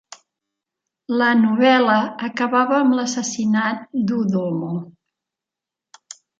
[1.21, 1.99] La novel·la
[2.29, 4.75] acabava amb l'assassinat d'Udomo.